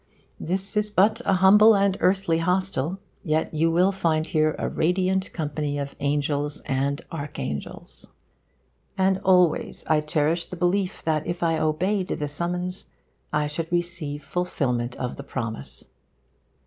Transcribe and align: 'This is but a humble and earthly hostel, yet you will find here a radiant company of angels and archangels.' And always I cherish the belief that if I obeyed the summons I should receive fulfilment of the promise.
'This 0.39 0.75
is 0.77 0.89
but 0.89 1.21
a 1.25 1.33
humble 1.33 1.75
and 1.75 1.95
earthly 1.99 2.39
hostel, 2.39 2.97
yet 3.23 3.53
you 3.53 3.69
will 3.69 3.91
find 3.91 4.25
here 4.25 4.55
a 4.57 4.67
radiant 4.67 5.31
company 5.31 5.77
of 5.77 5.93
angels 5.99 6.59
and 6.65 7.01
archangels.' 7.11 8.07
And 8.97 9.19
always 9.19 9.83
I 9.85 10.01
cherish 10.01 10.47
the 10.47 10.55
belief 10.55 11.03
that 11.03 11.27
if 11.27 11.43
I 11.43 11.59
obeyed 11.59 12.07
the 12.07 12.27
summons 12.27 12.87
I 13.31 13.45
should 13.45 13.71
receive 13.71 14.23
fulfilment 14.23 14.95
of 14.95 15.17
the 15.17 15.23
promise. 15.23 15.83